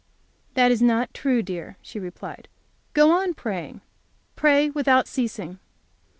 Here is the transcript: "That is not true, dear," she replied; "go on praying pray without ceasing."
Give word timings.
"That 0.55 0.71
is 0.71 0.81
not 0.81 1.13
true, 1.13 1.43
dear," 1.43 1.77
she 1.79 1.99
replied; 1.99 2.47
"go 2.95 3.11
on 3.11 3.35
praying 3.35 3.81
pray 4.35 4.71
without 4.71 5.07
ceasing." 5.07 5.59